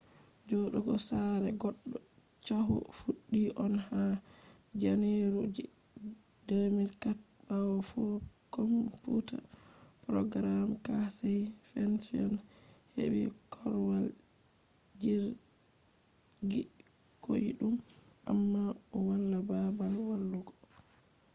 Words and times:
jodugo 0.49 0.93
sare 1.07 1.49
goddo 1.61 1.97
chahu 2.45 2.75
fuddi 2.97 3.41
on 3.63 3.73
ha 3.87 4.01
janeru 4.81 5.41
je 5.55 5.65
2004 6.47 7.11
bawo 7.47 7.77
komfuta 8.53 9.37
programmer 10.05 10.79
casey 10.85 11.39
fenton 11.69 12.31
hebi 12.95 13.23
korwal 13.53 14.05
jirgi 15.01 16.61
koidum 17.23 17.75
amma 18.31 18.63
o 18.95 18.97
wala 19.07 19.37
babal 19.49 19.93
walugo 20.09 20.53